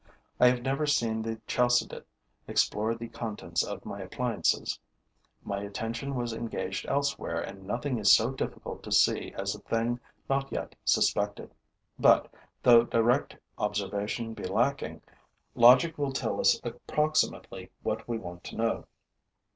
I 0.39 0.47
have 0.49 0.63
never 0.63 0.87
seen 0.87 1.21
the 1.21 1.39
Chalcidid 1.45 2.03
explore 2.47 2.95
the 2.95 3.07
contents 3.07 3.61
of 3.63 3.85
my 3.85 4.01
appliances; 4.01 4.79
my 5.43 5.59
attention 5.61 6.15
was 6.15 6.33
engaged 6.33 6.87
elsewhere 6.87 7.39
and 7.39 7.67
nothing 7.67 7.99
is 7.99 8.11
so 8.11 8.31
difficult 8.31 8.81
to 8.81 8.91
see 8.91 9.31
as 9.37 9.53
a 9.53 9.59
thing 9.59 9.99
not 10.27 10.51
yet 10.51 10.73
suspected. 10.83 11.53
But, 11.99 12.33
though 12.63 12.83
direct 12.83 13.37
observation 13.59 14.33
be 14.33 14.45
lacking, 14.45 15.03
logic 15.53 15.99
will 15.99 16.13
tell 16.13 16.39
us 16.39 16.59
approximately 16.63 17.69
what 17.83 18.07
we 18.07 18.17
want 18.17 18.43
to 18.45 18.55
know. 18.55 18.85